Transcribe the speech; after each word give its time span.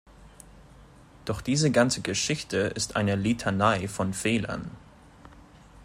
Doch 1.25 1.41
diese 1.41 1.69
ganze 1.69 2.01
Geschichte 2.01 2.57
ist 2.57 2.95
eine 2.95 3.15
Litanei 3.15 3.87
von 3.87 4.15
Fehlern. 4.15 4.71